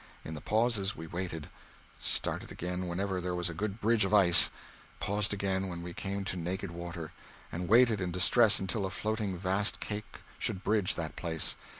[0.25, 1.47] In the pauses we waited;
[1.99, 4.49] started again whenever there was a good bridge of ice;
[4.99, 7.11] paused again when we came to naked water
[7.51, 11.55] and waited in distress until a floating vast cake should bridge that place.